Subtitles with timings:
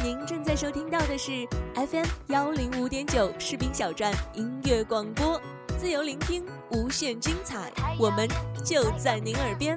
[0.00, 1.44] 您正在收听到的是
[1.74, 5.40] FM 幺零五点九士兵小站音乐广播，
[5.76, 8.28] 自由聆听，无限精彩，我们
[8.64, 9.76] 就在您耳边。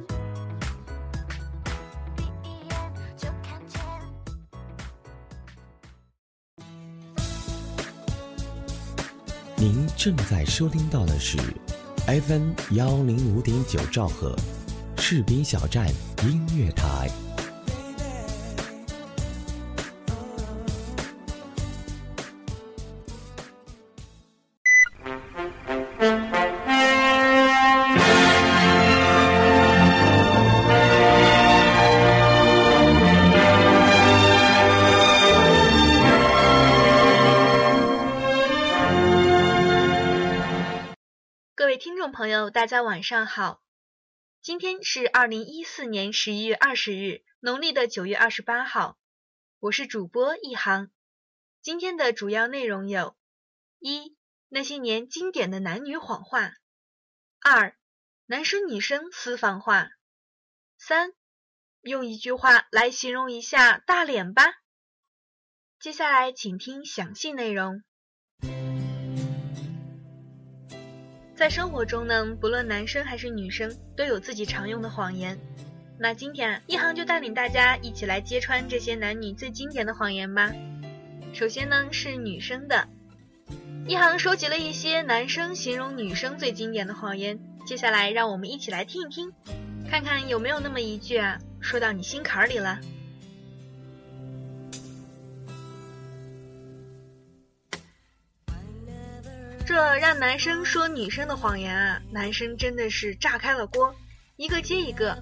[9.58, 11.38] 您正在收听到的是
[12.06, 14.36] FM 幺零五点九兆赫，
[14.98, 15.88] 士兵小站
[16.24, 17.10] 音乐台。
[41.84, 43.60] 听众朋友，大家晚上好。
[44.40, 49.00] 今天是二零一四年十一月二十日，农历的九月二十八号。
[49.58, 50.92] 我是主播一航。
[51.60, 53.18] 今天的主要内容有：
[53.80, 54.16] 一、
[54.48, 56.52] 那些年经典的男女谎话；
[57.40, 57.76] 二、
[58.28, 59.88] 男生女生私房话；
[60.78, 61.14] 三、
[61.82, 64.54] 用一句话来形容一下大脸吧。
[65.80, 67.82] 接下来请听详细内容。
[71.42, 75.40] 在生活中呢，不论男生还是女生，都有自己常用的谎言。
[75.98, 80.54] 那今天啊，一航就带领大家一起来揭穿这些男女最经典的谎言吧。
[81.34, 82.88] 首先呢是女生的，
[83.88, 89.34] 一航收集了一些男生形容女生最经典的谎言，接下来让我们一起来听一听，
[89.90, 92.80] 看看有没有那么一句啊说到你心坎里了。
[99.74, 103.96] 这让男生说女生的谎言啊，男生真的是炸开了锅，
[104.36, 105.18] 一个接一个。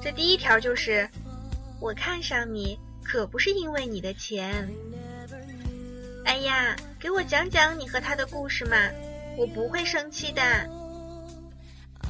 [0.00, 1.10] 这第一条就是，
[1.80, 4.70] 我看上你可不是因为你的钱。
[6.24, 8.76] 哎呀，给我讲讲你和他的故事嘛，
[9.36, 10.40] 我不会生气的。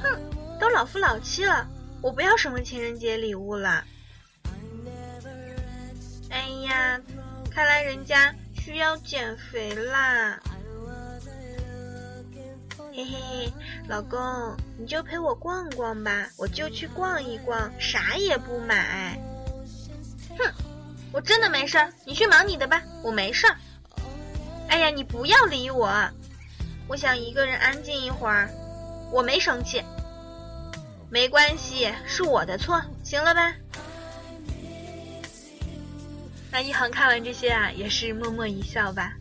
[0.03, 0.19] 哼，
[0.59, 1.67] 都老夫老妻了，
[1.99, 3.83] 我不要什么情人节礼物了。
[6.29, 7.01] 哎呀，
[7.49, 10.39] 看来人家需要减肥啦。
[12.95, 13.53] 嘿嘿，
[13.89, 19.19] 老公，你就陪我逛逛吧，我就去逛一逛，啥也不买。
[20.39, 20.49] 哼，
[21.11, 23.57] 我真的没事儿，你去忙你的吧，我没事儿。
[24.69, 25.91] 哎呀，你不要理我，
[26.87, 28.49] 我想一个人安静一会儿。
[29.11, 29.83] 我没生气，
[31.09, 33.53] 没关系，是我的错，行了吧？
[36.49, 39.11] 那一航看完这些啊，也是默默一笑吧。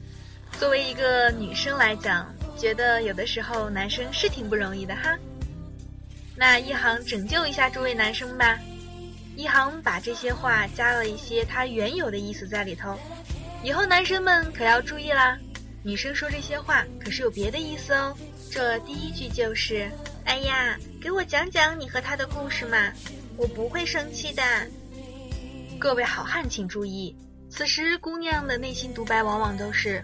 [0.60, 2.32] 作为一个女生来讲。
[2.58, 5.16] 觉得有的时候男生是挺不容易的哈，
[6.36, 8.58] 那一航拯救一下诸位男生吧。
[9.36, 12.96] 一航把这些话加了一些他原有的意思在里头，
[13.62, 15.36] 以后男生们可要注意啦。
[15.82, 18.16] 女生说这些话可是有别的意思哦。
[18.50, 19.90] 这第一句就是
[20.24, 22.92] ：“哎呀，给我讲讲你和他的故事嘛，
[23.36, 24.42] 我不会生气的。”
[25.78, 27.14] 各位好汉请注意，
[27.50, 30.02] 此时姑娘的内心独白往往都是：“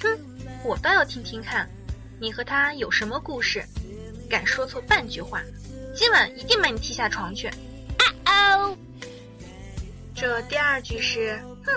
[0.00, 0.18] 哼，
[0.64, 1.68] 我倒要听听看。”
[2.20, 3.64] 你和他有什么故事？
[4.28, 5.42] 敢说错半句话，
[5.94, 7.48] 今晚一定把你踢下床去！
[8.24, 8.76] 啊哦！
[10.14, 11.72] 这第二句是：哼，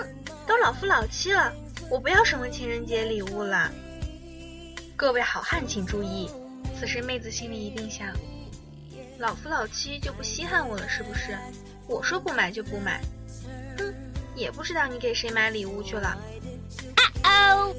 [0.46, 1.50] 都老夫老妻了，
[1.88, 3.72] 我不要什么情人节礼物了。
[4.96, 6.28] 各位好汉请注意，
[6.78, 8.08] 此时妹子心里一定想：
[9.18, 11.38] 老夫老妻就不稀罕我了是不是？
[11.86, 13.00] 我说不买就不买，
[13.78, 13.94] 哼，
[14.34, 16.18] 也不知道你给谁买礼物去了。
[17.22, 17.74] 啊哦！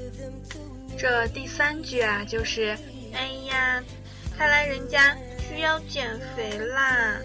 [0.96, 2.76] 这第三句啊，就是，
[3.12, 3.82] 哎呀，
[4.36, 7.16] 看来人家需要减肥啦。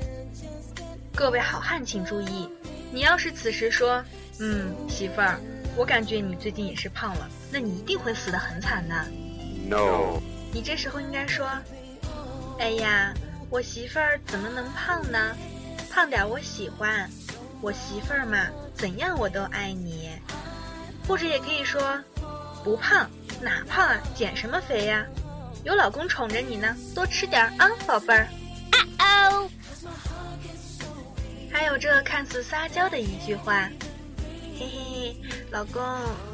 [1.16, 2.50] 各位好汉请注意，
[2.92, 4.04] 你要是此时说，
[4.40, 5.40] 嗯，媳妇儿，
[5.76, 8.96] 我感觉你最近也是胖了，那你一定会死得很惨的。
[9.68, 10.20] No，
[10.52, 11.48] 你这时候应该说，
[12.60, 13.14] 哎呀，
[13.50, 15.36] 我媳妇儿怎么能胖呢？
[15.92, 17.10] 胖点我喜欢，
[17.62, 20.10] 我媳妇儿嘛，怎样我都爱你。
[21.08, 22.00] 或者也可以说，
[22.64, 23.10] 不胖。
[23.42, 25.06] 哪胖啊，减什么肥呀？
[25.64, 28.28] 有老公宠着你呢，多吃点啊，宝贝儿。
[28.98, 29.50] 啊哦！
[31.52, 33.70] 还有这看似撒娇的一句话，
[34.58, 35.16] 嘿嘿，
[35.52, 35.82] 老公，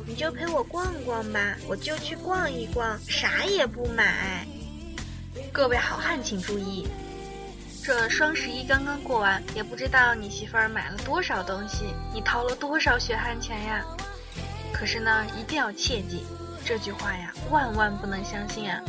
[0.05, 4.45] 你就陪我逛逛吧，我就去逛一逛，啥也不买。
[5.51, 6.87] 各位好汉请注意，
[7.83, 13.85] 这双十一刚刚过完，也不知道你媳妇儿买了多少东西，你掏了多少血汗钱呀？
[14.77, 16.25] 可是呢，一定要切记。
[16.65, 18.81] 这句话呀，万万不能相信啊！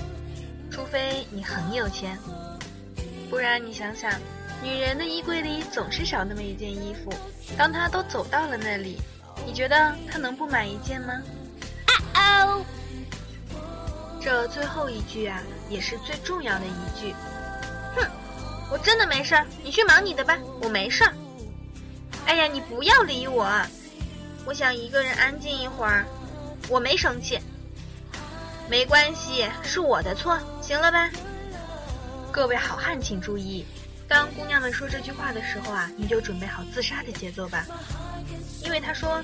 [0.71, 2.19] 除非你很有钱，
[3.31, 4.11] 不然你想想，
[4.63, 7.13] 女人的衣柜里总是少那么一件衣服。
[7.57, 8.99] 当她都走到了那里，
[9.47, 11.15] 你觉得她能不买一件吗？
[12.15, 12.65] 啊哦！
[14.21, 17.15] 这最后一句啊，也是最重要的一句。
[17.95, 18.11] 哼，
[18.73, 21.13] 我真的没事儿，你去忙你的吧，我没事儿。
[22.27, 23.47] 哎呀，你不要理我，
[24.47, 26.07] 我想一个人安静一会儿。
[26.69, 27.39] 我没生气，
[28.69, 31.11] 没关系，是我的错，行了吧？
[32.33, 33.65] 各位好汉请注意，
[34.09, 37.67] 当姑娘们说这句话的时候啊，你就准备好自杀的节奏吧，
[38.65, 39.23] 因为他说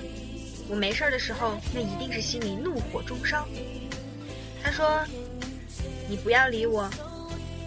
[0.68, 3.48] 我没事儿的时候，那一定是心里怒火中烧。
[4.62, 5.02] 他说
[6.08, 6.88] 你不要理我，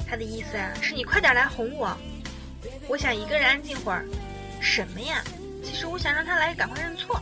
[0.08, 1.98] 他的意思啊，是你快点来哄我，
[2.88, 4.06] 我想一个人安静会儿。
[4.62, 5.22] 什么呀？
[5.62, 7.22] 其实我想让他来赶快认错。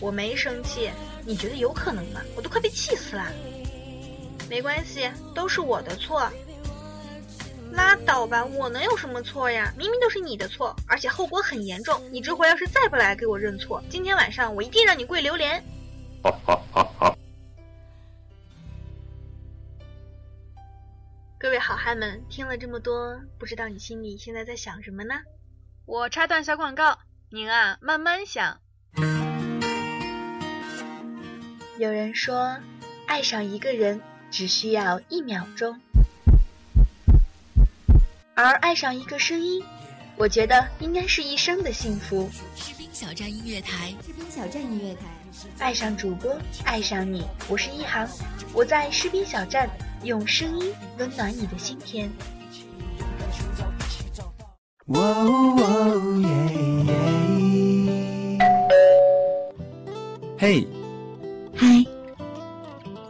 [0.00, 0.90] 我没生气，
[1.24, 2.20] 你觉得有可能吗？
[2.36, 3.26] 我都快被气死了。
[4.48, 6.30] 没关系，都是我的错。
[7.72, 9.72] 拉倒吧，我能有什么错呀？
[9.76, 12.00] 明明都是你的错，而且后果很严重。
[12.10, 15.62] 你这回要是再不来给我认错，今天晚上我一定让你跪榴莲。
[21.38, 25.14] 各位好汉们，听了这么多，不知道你心里现在在想什么呢？
[25.84, 26.98] 我插段小广告，
[27.30, 28.60] 您啊慢慢想。
[31.78, 32.56] 有人说，
[33.06, 34.00] 爱上一个人
[34.32, 35.78] 只需要一秒钟，
[38.34, 39.62] 而爱上一个声音，
[40.16, 42.28] 我觉得应该是一生的幸福。
[42.56, 45.02] 士兵小站音乐台，士兵小站音乐台，
[45.60, 48.08] 爱上主播，爱上你，我是一航，
[48.52, 49.70] 我在士兵小站
[50.02, 52.10] 用声音温暖你的心田。
[54.86, 56.28] 哇哦耶！
[60.40, 60.77] 嘿，嗨，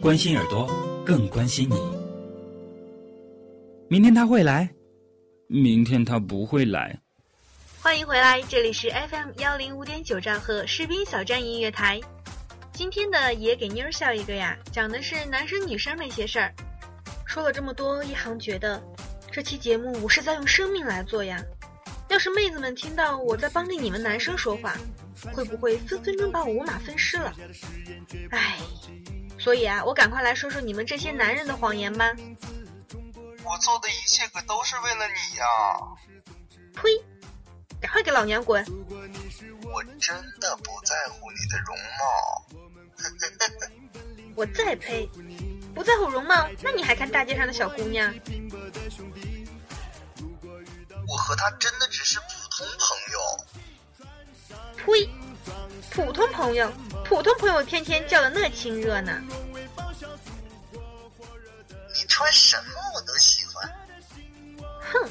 [0.00, 0.66] 关心耳朵，
[1.04, 1.76] 更关心你。
[3.86, 4.66] 明天他会来，
[5.46, 6.98] 明天他不会来。
[7.82, 12.00] 欢迎回来，这里是 FM 幺零五点九兆赫士兵小站音乐台。
[12.72, 16.50] 今天的也给妞儿笑一个呀，讲的是男生女生那些事儿。
[17.26, 18.82] 说了这么多，一航觉得
[19.30, 21.44] 这期节目我是在用生命来做呀。
[22.08, 24.78] 要是妹子们听到我在帮着你们男生说话，
[25.30, 27.34] 会不会分分钟把我五马分尸了？
[28.30, 28.56] 唉，
[29.40, 32.12] 所以啊，我赶快来说说你们这些男人的谎言吧。
[33.42, 35.44] 我做的一切可都是为了你呀！
[36.74, 36.82] 呸！
[37.80, 38.62] 赶快给老娘滚！
[39.72, 42.44] 我真的不在乎你的容貌。
[44.36, 45.08] 我再呸！
[45.74, 48.14] 不在乎容貌，那你还看大街上的小姑娘？
[51.08, 53.18] 我和她真的只是普通朋友。
[54.76, 55.08] 呸！
[55.90, 56.72] 普通朋友，
[57.04, 59.20] 普通朋友天天叫的那亲热呢。
[61.94, 62.62] 你穿什么
[62.94, 63.72] 我都喜欢。
[64.80, 65.08] 哼！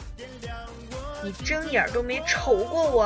[1.24, 3.06] 你睁眼都没瞅过我。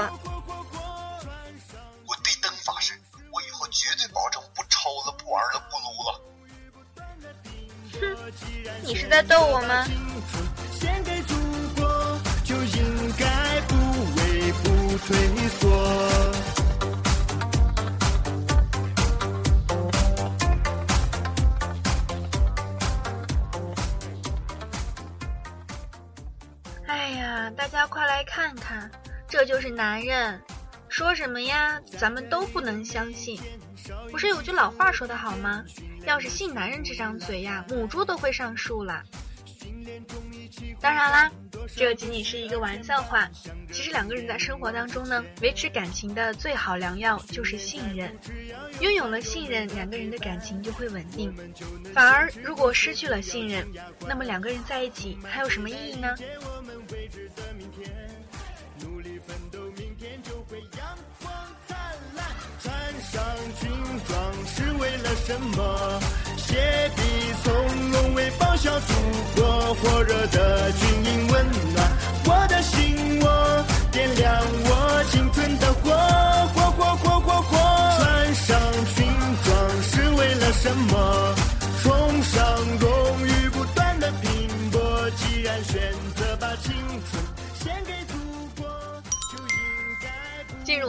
[2.05, 2.93] 我对灯发誓，
[3.31, 6.21] 我以后绝对保证不抽了、不玩了、不撸了。
[7.99, 8.01] 哼！
[8.83, 9.85] 你是在逗我吗？
[15.05, 16.32] 退缩。
[28.35, 28.89] 看看，
[29.27, 30.41] 这就是男人。
[30.89, 31.79] 说什么呀？
[31.99, 33.39] 咱们都不能相信。
[34.09, 35.63] 不是有句老话说的好吗？
[36.07, 39.03] 要是信男人这张嘴呀，母猪都会上树了。
[40.81, 41.31] 当然啦。
[41.75, 43.29] 这仅仅是一个玩笑话，
[43.71, 48.13] 其实两个人在生活当中呢，维持感情的最好良药就是信任。
[48.81, 51.33] 拥有了信任，两个人的感情就会稳定。
[51.93, 53.65] 反而如果失去了信任，
[54.07, 56.15] 那么两个人在一起还有什么意义呢？
[59.27, 61.33] 奋斗，明天就会阳光
[61.67, 61.77] 灿
[62.15, 62.25] 烂。
[62.61, 62.73] 穿
[63.11, 63.23] 上
[63.59, 63.69] 军
[64.07, 65.99] 装是为了什么？
[66.37, 67.01] 携笔
[67.43, 68.93] 从容为报效祖
[69.35, 71.91] 国，火热的军营温暖
[72.25, 75.91] 我的心窝，点亮我青春的火，
[76.53, 77.57] 火火火火火。
[77.99, 78.59] 穿上
[78.95, 79.05] 军
[79.43, 81.22] 装是为了什么？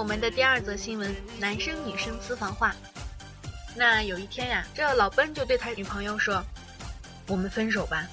[0.05, 2.77] 我们的第二则新闻：男生女生私房话。
[3.75, 6.45] 那有一天呀，这老奔就对他女朋友说
[7.27, 8.07] ：“我们分手吧。”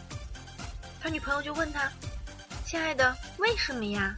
[1.04, 1.92] 他女朋友就问他
[2.66, 4.16] ：“亲爱的，为什么呀？”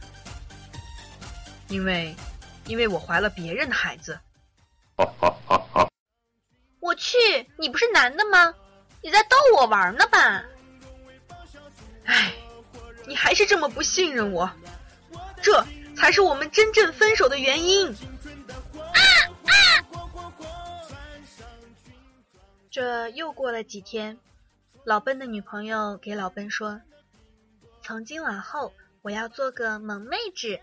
[1.66, 2.14] 因为，
[2.66, 4.16] 因为我怀了别人的孩子。
[6.78, 7.18] 我去，
[7.58, 8.54] 你不是男的吗？
[9.02, 10.44] 你在逗我玩呢吧？
[12.04, 12.32] 哎，
[13.04, 14.48] 你还是这么不信任我，
[15.42, 15.66] 这
[15.96, 17.88] 才是我们真正分手的原因。
[17.88, 19.00] 啊
[19.46, 19.50] 啊！
[22.70, 24.18] 这又过了几天，
[24.84, 26.80] 老奔的女朋友给老奔说
[27.82, 28.72] ：“从今往后，
[29.02, 30.60] 我要做个萌妹纸。”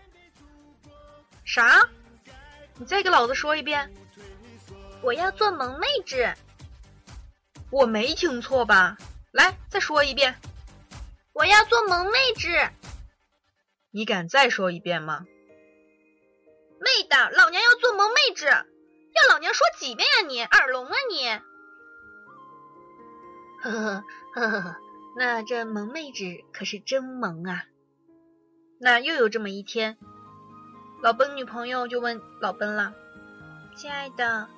[1.44, 1.88] 啥？
[2.76, 3.92] 你再给老子说一遍！
[5.02, 6.32] 我要做萌妹纸。
[7.70, 8.96] 我没听错吧？
[9.32, 10.34] 来，再说一遍。
[11.32, 12.70] 我要做萌妹纸。
[13.92, 15.26] 你敢再说一遍吗？
[16.80, 18.64] 妹的，老娘要做萌妹纸，要
[19.30, 20.26] 老娘说几遍呀？
[20.26, 21.28] 你耳聋啊你？
[23.62, 24.76] 呵呵呵呵呵，
[25.16, 27.66] 那这萌妹纸可是真萌啊！
[28.80, 29.96] 那又有这么一天，
[31.02, 32.94] 老奔女朋友就问老奔了
[33.76, 34.48] ：“亲爱的，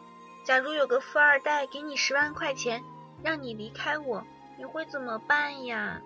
[0.45, 2.83] 假如有个富二代给你十万块钱。”
[3.23, 4.23] 让你离开我，
[4.59, 6.03] 你会怎么办呀？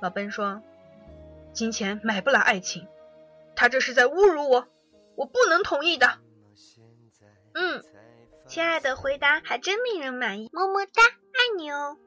[0.00, 0.60] 老奔说
[1.52, 2.88] ：“金钱买不来爱情，
[3.54, 4.68] 他这是在侮辱我，
[5.16, 6.18] 我不能同意的。”
[7.54, 7.84] 嗯，
[8.46, 11.98] 亲爱的，回答还真令人满意，么么哒，爱你哦。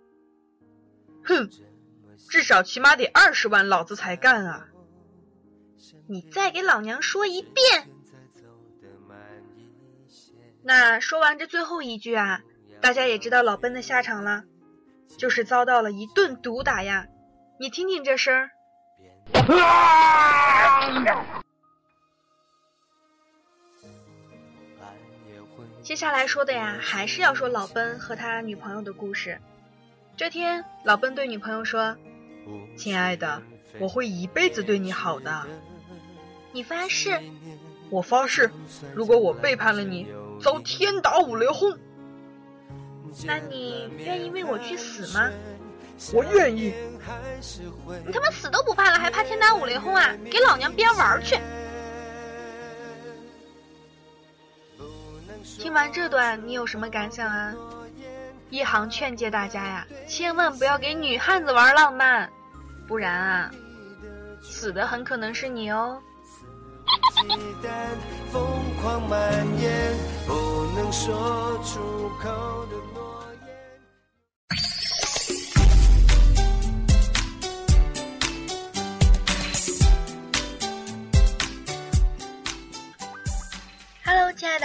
[1.23, 1.49] 哼，
[2.29, 4.67] 至少起码得二十万，老子才干啊！
[6.07, 7.89] 你再给老娘说一遍。
[10.63, 12.41] 那说完这最后一句啊。
[12.81, 14.43] 大家也知道老奔的下场了，
[15.17, 17.07] 就是遭到了一顿毒打呀！
[17.59, 18.51] 你听听这声儿。
[25.81, 29.39] 接下来说的呀，还是要说老奔和他女朋友的故事。
[30.17, 31.95] 这天，老奔对女朋友说
[32.75, 33.41] ：“亲爱的，
[33.79, 35.45] 我会一辈子对你好的。”
[36.51, 37.21] 你发誓？
[37.89, 38.49] 我发誓，
[38.95, 40.07] 如果我背叛了你，
[40.41, 41.77] 遭天打五雷轰。
[43.25, 45.29] 那你愿意为我去死吗？
[46.13, 46.73] 我愿意。
[48.05, 50.15] 你他妈死都不怕了，还怕天打五雷轰啊？
[50.31, 51.39] 给老娘编玩去！
[55.59, 57.53] 听完这段，你有什么感想啊？
[58.49, 62.29] 一行劝诫大家呀，千万不要给女汉子玩浪漫，
[62.87, 63.51] 不然啊，
[64.41, 66.01] 死的很可能是你哦。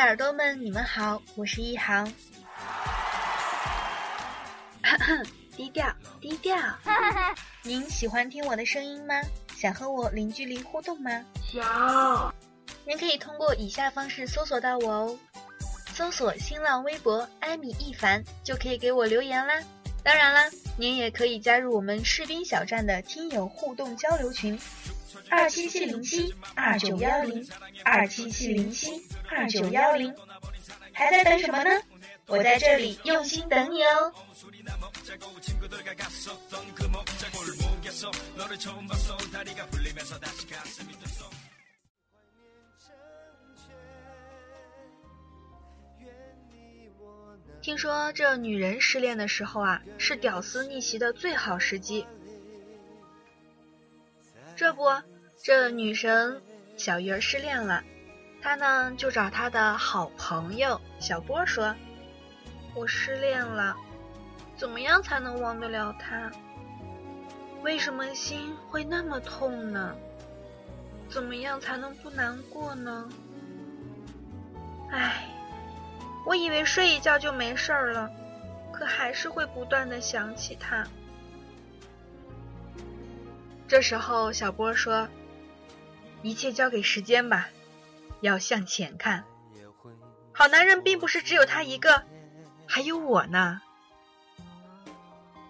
[0.01, 2.11] 耳朵们，你们好，我是一航。
[5.55, 6.57] 低调，低调。
[7.63, 9.15] 您喜欢听我的声音吗？
[9.55, 11.11] 想和我零距离互动吗？
[11.45, 12.35] 想。
[12.87, 15.19] 您可以通过以下方式搜索到我哦，
[15.93, 19.55] 搜索新浪微博“艾米一凡”就可以给我留言啦。
[20.03, 24.59] 当然啦，您也可以加入我们士兵小站的听友互动交流群：
[25.29, 27.47] 二七七零七二九幺零
[27.85, 28.91] 二七七零七
[29.29, 30.15] 二九幺零。
[30.93, 31.71] 还在等什么呢？
[32.27, 34.13] 我在这里用心等你哦。
[47.63, 52.07] 听说这女人失恋的时候啊，是屌丝逆袭的最好时机。
[54.61, 54.85] 这不，
[55.43, 56.43] 这女神
[56.77, 57.83] 小鱼儿失恋了，
[58.43, 61.75] 她呢就找她的好朋友小波说
[62.77, 63.75] ：“我失恋了，
[64.59, 66.31] 怎么样才能忘得了他？
[67.63, 69.97] 为什么心会那么痛呢？
[71.09, 73.09] 怎么样才能不难过呢？
[74.91, 75.25] 唉。”
[76.27, 78.11] 我以为睡一觉就没事儿了，
[78.71, 80.87] 可还是会不断的想起他。
[83.71, 85.09] 这时候，小波说
[86.23, 87.47] ：“一切交给时间吧，
[88.21, 89.23] 要向前看。
[90.33, 92.03] 好男人并不是只有他一个，
[92.67, 93.61] 还有我呢。”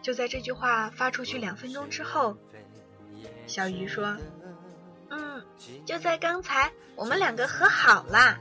[0.03, 2.37] 就在这句话发出去两分钟之后，
[3.47, 4.19] 小鱼说
[5.09, 5.43] ：“嗯，
[5.87, 8.39] 就在刚才，我们两个和好啦。”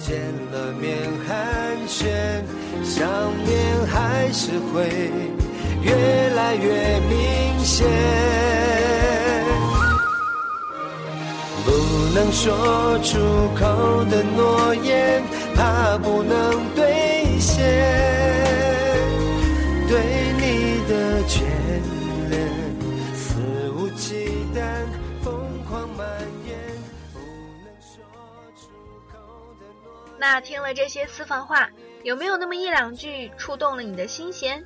[0.00, 0.18] 见
[0.50, 2.42] 了面寒暄，
[2.82, 5.12] 想念还是会
[5.82, 7.86] 越来越明显。
[11.64, 11.70] 不
[12.14, 13.18] 能说出
[13.54, 15.22] 口的诺言，
[15.54, 17.64] 怕不能兑现。
[19.88, 20.00] 对
[20.38, 21.42] 你的眷
[22.30, 22.48] 恋，
[23.14, 24.62] 肆无忌惮，
[25.22, 25.34] 疯
[25.64, 26.06] 狂蔓
[26.46, 26.56] 延。
[27.12, 27.18] 不
[27.64, 28.02] 能说
[28.54, 28.68] 出
[29.10, 29.18] 口
[29.58, 30.14] 的诺言。
[30.18, 31.68] 那听了这些私房话，
[32.04, 34.64] 有没有那么一两句触动了你的心弦？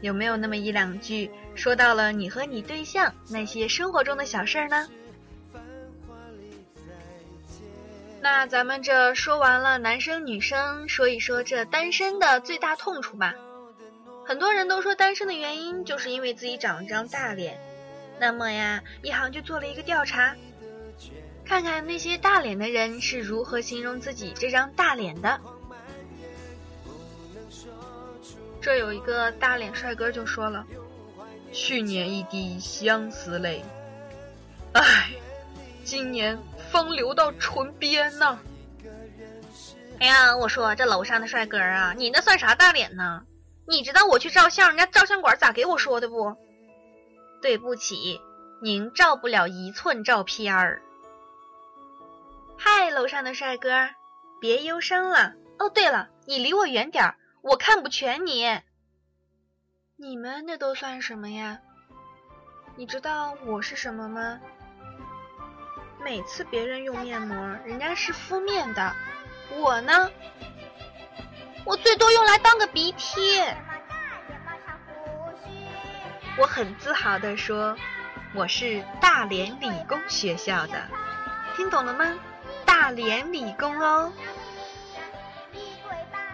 [0.00, 4.88] 有没有那么一两句说到了你和你对象那些生活中的小事儿呢？
[8.20, 13.34] 那咱们这说完了男生女生，说一说这单身的最大痛处吧。
[14.24, 17.60] 很多人都说单身的原因就是因为自己长了张大脸。
[18.18, 20.34] 那么呀，一行就做了一个调查，
[21.44, 25.40] 看看那些大脸的人是如何形容自己这张大脸的。
[28.66, 30.66] 这有一个大脸帅哥就说了
[31.54, 33.64] ：“去年一滴相思泪，
[34.72, 35.12] 唉，
[35.84, 36.36] 今年
[36.72, 38.36] 风流到唇边呢。”
[40.00, 43.22] 哎呀，我说这楼上的帅哥啊，你那算啥大脸呢？
[43.68, 46.36] 你知道我去照相，人家照相馆咋给我说的不？
[47.40, 48.20] 对不起，
[48.60, 50.82] 您照不了一寸照片儿。
[52.58, 53.70] 嗨，楼上的帅哥，
[54.40, 55.34] 别忧伤了。
[55.60, 57.14] 哦，对了，你离我远点儿。
[57.46, 58.44] 我看不全你，
[59.94, 61.60] 你们那都算什么呀？
[62.74, 64.40] 你知道我是什么吗？
[66.02, 68.92] 每次别人用面膜，人家是敷面的，
[69.60, 70.10] 我呢，
[71.64, 73.56] 我最多用来当个鼻贴。
[76.36, 77.76] 我很自豪的说，
[78.34, 80.88] 我是大连理工学校的，
[81.54, 82.18] 听懂了吗？
[82.64, 84.12] 大连理工哦。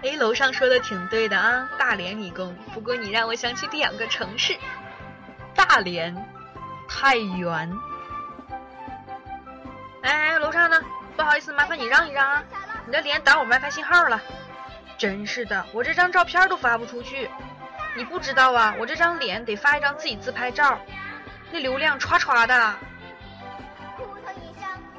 [0.02, 2.54] 哎，楼上说的挺对的啊，大连理工。
[2.74, 4.56] 不过你让我想起两个城市，
[5.54, 6.14] 大连、
[6.88, 7.72] 太原。
[10.02, 10.82] 哎，楼上呢？
[11.16, 12.42] 不好意思，麻烦你让一让啊！
[12.84, 14.20] 你的脸挡我 WiFi 信号了。
[14.98, 17.30] 真是的，我这张照片都发不出去。
[17.94, 20.80] 你不知道啊，我这张脸得发一张自己自拍照，
[21.52, 22.74] 那流量歘歘的。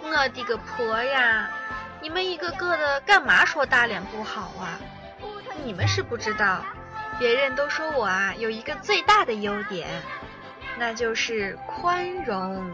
[0.01, 1.49] 我的个婆呀！
[1.99, 4.79] 你们一个个的干嘛说大脸不好啊？
[5.65, 6.63] 你们是不知道，
[7.17, 9.87] 别人都说我啊有一个最大的优点，
[10.77, 12.69] 那就是宽容。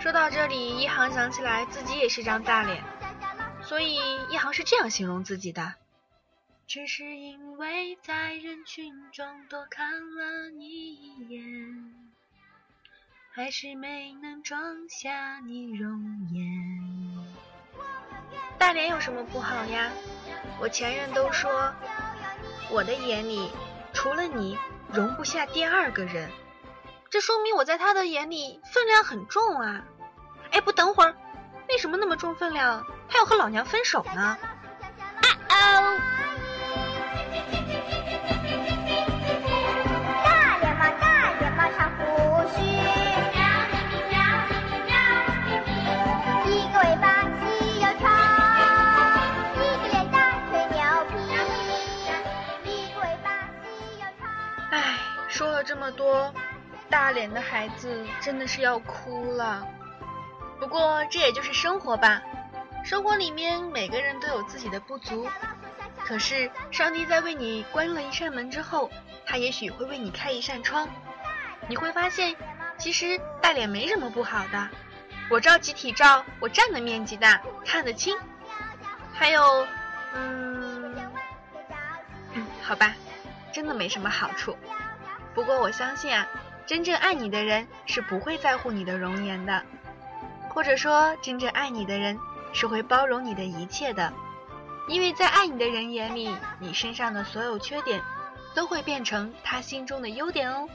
[0.00, 2.82] 说到这里，一航想起来自己也是张大脸，
[3.62, 3.98] 所以
[4.30, 5.74] 一航是这样形容自己的：
[6.66, 11.94] 只是因为在人群中多看了你一眼，
[13.32, 16.44] 还是没能装下你容颜。
[18.58, 19.90] 大脸有什么不好呀？
[20.60, 21.72] 我前任都说，
[22.68, 23.50] 我的眼里
[23.92, 24.58] 除了你，
[24.92, 26.30] 容不下第二个人。
[27.10, 29.82] 这说明我在他的眼里分量很重啊！
[30.50, 31.14] 哎，不等会儿，
[31.68, 32.84] 为什么那么重分量？
[33.08, 34.20] 他要和老娘分手呢？
[34.20, 34.38] 啊
[35.48, 35.56] 啊！
[57.18, 59.66] 脸的孩子真的是要哭了。
[60.60, 62.22] 不过这也就是生活吧，
[62.84, 65.28] 生活里面每个人都有自己的不足。
[66.04, 68.88] 可是上帝在为你关了一扇门之后，
[69.26, 70.88] 他也许会为你开一扇窗。
[71.68, 72.34] 你会发现，
[72.78, 74.68] 其实大脸没什么不好的。
[75.28, 78.16] 我照集体照，我占的面积大，看得清。
[79.12, 79.66] 还有，
[80.14, 80.96] 嗯，
[82.62, 82.94] 好吧，
[83.52, 84.56] 真的没什么好处。
[85.34, 86.26] 不过我相信啊，
[86.68, 89.62] 真正爱你的人是不会在乎你的容颜的。
[90.50, 92.18] 或者说，真正爱你的人
[92.52, 94.12] 是会包容你的一切的，
[94.86, 98.02] 因为在爱你的人眼里，你身上的所有缺点
[98.54, 100.68] 都会变成他心中的优点哦。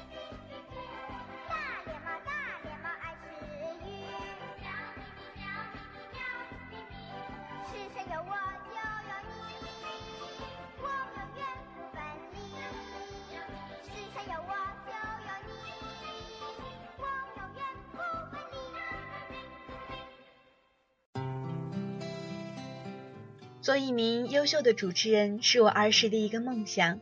[23.84, 27.02] 一名优秀的主持人是我儿时的一个梦想，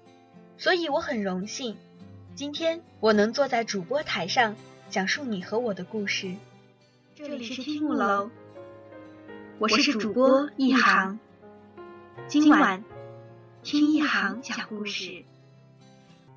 [0.57, 1.77] 所以我很荣幸，
[2.33, 4.55] 今天我能坐在主播台上
[4.89, 6.33] 讲述你和我的故事。
[7.13, 8.31] 这里是听木楼，
[9.59, 11.19] 我是主播一航。
[12.27, 12.83] 今晚
[13.61, 15.23] 听一航讲故事。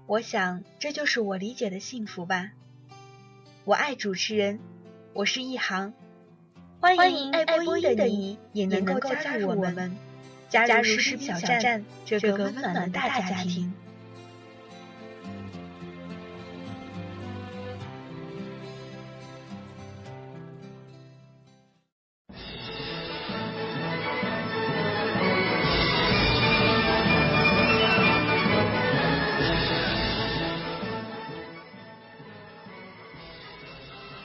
[0.06, 2.50] 我想这就是我理解的幸福吧。
[3.64, 4.60] 我爱主持人，
[5.14, 5.94] 我是一航，
[6.80, 9.96] 欢迎爱播音的你也能够加入我们，
[10.54, 13.72] 加入视频小站这个温暖的大家庭。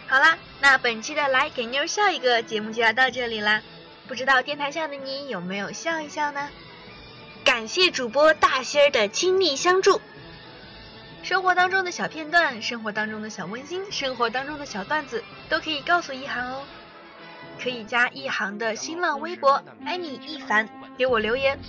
[0.07, 3.61] 好啦，那本期的来给妞笑一个节目就要到这里啦，
[4.09, 6.49] 不知道电台下的你有没有笑一笑呢？
[7.45, 10.01] 感谢主播大仙儿的倾力相助。
[11.21, 16.63] 生活当中的小片段，生活当中的小温馨，生活当中的小段子，都可以告诉一航哦。
[17.61, 20.67] 可以加一航的新浪微博“爱你一凡”
[20.97, 21.59] 给我留言，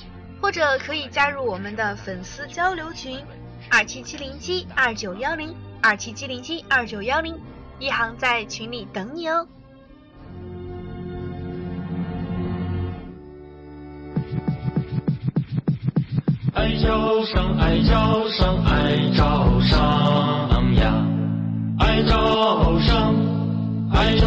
[0.40, 3.22] 或者可以加入我们的粉丝交流群：
[3.70, 7.38] 二七七零七二九幺零二七七零七二九幺零。
[7.79, 9.46] 一航在群里等你哦。
[16.61, 20.92] 爱招商，爱招商，爱招商呀，
[21.79, 23.14] 爱招商，
[23.90, 24.27] 爱招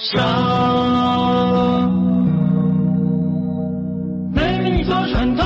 [0.00, 0.18] 商。
[4.34, 5.44] 妹妹你坐船头，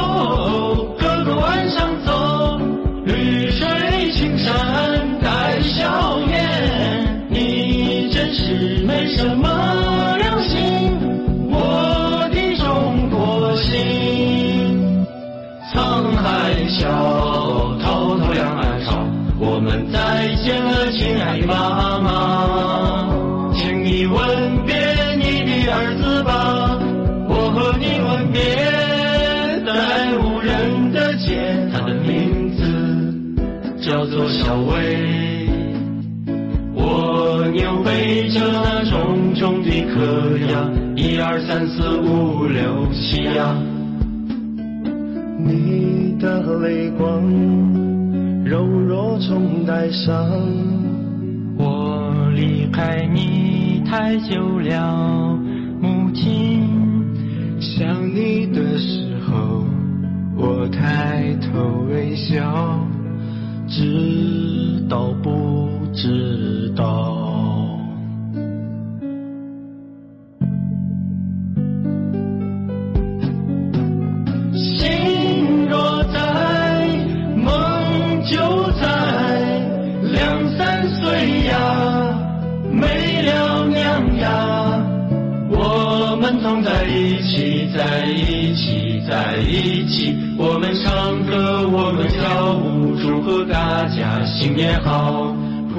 [0.98, 2.58] 哥哥晚上走，
[3.04, 9.43] 绿水青山带笑颜，你真是没什么
[20.96, 24.76] 亲爱的妈妈，请你吻别
[25.16, 26.78] 你的儿子吧，
[27.28, 28.40] 我和你吻别
[29.66, 32.62] 在无人的街，他的名字
[33.84, 35.48] 叫做小薇。
[36.76, 43.52] 蜗牛背着那重重的壳呀，一二三四五六七呀。
[45.40, 47.20] 你的泪光
[48.44, 50.30] 柔弱中带伤，
[52.34, 55.38] 离开你太久了，
[55.80, 56.68] 母亲。
[57.60, 58.93] 想你的时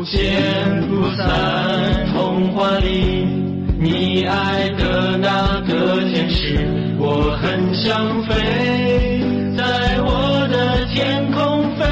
[0.06, 1.26] 见不散，
[2.14, 3.26] 童话里。
[3.78, 6.58] 你爱的那个天使，
[6.98, 8.34] 我很想飞，
[9.58, 9.64] 在
[10.02, 11.84] 我的天空飞。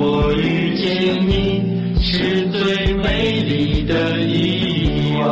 [0.00, 5.26] 我遇见你是最美丽的意外。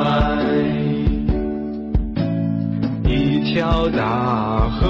[3.08, 4.85] 一条大河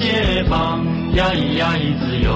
[0.00, 0.82] 解放，
[1.14, 2.30] 呀咿呀咿自由。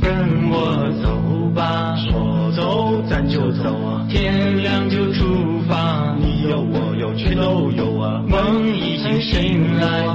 [0.00, 10.06] 跟我走吧，说走咱就走啊，天亮就出发，你有我有全都有啊，梦已经醒来，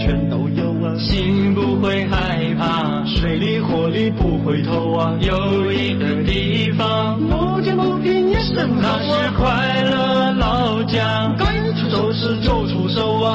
[0.00, 9.46] 全都有啊，心不会害怕，水里火里不回头啊，有一个地方，不见不平也是那是快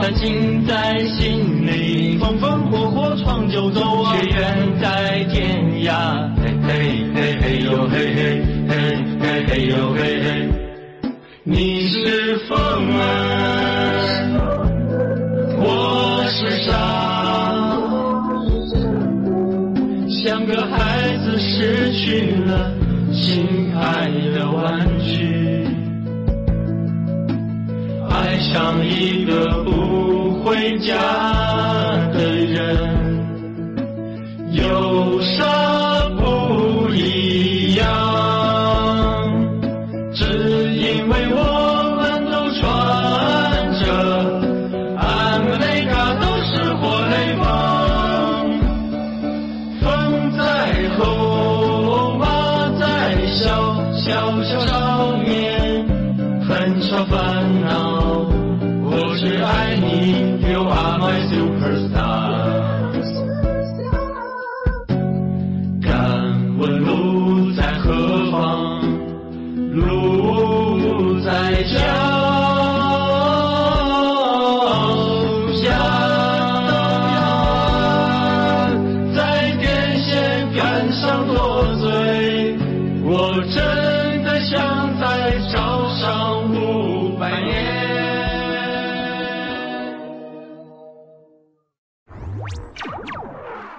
[0.10, 6.28] 手啊，弹琴在心里，风风火火闯九州啊，却远在天涯。
[6.42, 10.50] 嘿嘿嘿嘿呦嘿嘿嘿嘿嘿呦嘿嘿，
[11.44, 12.58] 你是风
[12.98, 13.06] 儿，
[15.60, 16.72] 我是沙，
[20.10, 22.74] 像个孩子失去了
[23.12, 24.10] 心爱
[28.52, 30.96] 像一个不回家
[32.12, 32.66] 的人，
[34.54, 35.79] 忧伤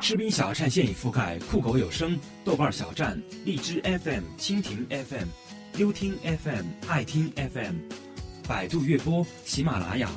[0.00, 5.26] 士兵小站现已覆盖酷狗有声、豆瓣小站、荔枝 FM、蜻蜓 FM、
[5.76, 7.74] 优听 FM、爱听 FM、
[8.48, 10.10] 百度乐播、喜马拉雅、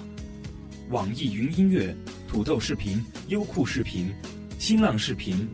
[0.90, 1.96] 网易云音乐、
[2.28, 4.14] 土豆视频、优酷视频、
[4.58, 5.48] 新浪视频、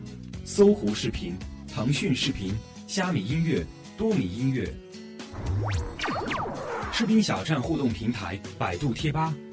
[0.44, 1.36] 搜狐视频、
[1.72, 2.54] 腾讯视频、
[2.86, 3.66] 虾米音乐、
[3.98, 4.72] 多米音乐。
[6.92, 9.34] 士兵小站互动平台：百度贴吧、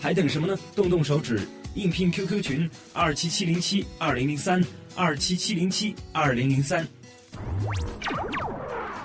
[0.00, 0.56] 还等什么呢？
[0.74, 1.40] 动动手指，
[1.74, 4.62] 应聘 QQ 群二七七零七二零零三
[4.94, 6.86] 二七七零七二零零三。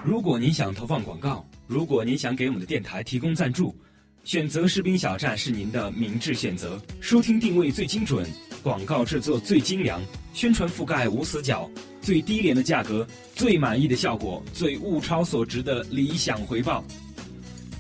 [0.04, 3.76] 如果您想投放广告，如果您想给我们的电台提供赞助，
[4.24, 6.82] 选择士兵小站是您的明智选择。
[7.00, 8.28] 收听定位最精准，
[8.62, 10.02] 广告制作最精良，
[10.34, 11.70] 宣传覆盖无死角，
[12.02, 16.84] 最低廉的价格，最满意的效果，最物超所值的理想回报。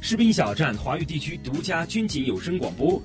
[0.03, 2.99] 士兵小站华语地区独家军警有声广播，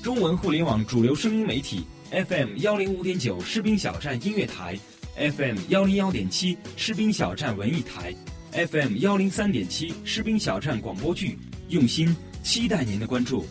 [0.00, 4.78] 中文互联网主流声音媒体 FM 幺零五点九士兵小站音乐台
[5.16, 8.14] ，FM 幺零幺点七士兵小站文艺台
[8.52, 11.36] ，FM 幺零三点七士兵小站广播剧，
[11.68, 13.44] 用心期待您的关注。